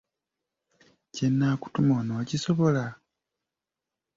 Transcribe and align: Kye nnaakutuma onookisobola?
Kye 1.13 1.25
nnaakutuma 1.31 1.91
onookisobola? 2.01 2.85